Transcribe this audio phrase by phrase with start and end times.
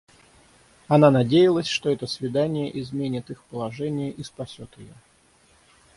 [0.87, 4.95] Она надеялась, что это свидание изменит их положение и спасет ее.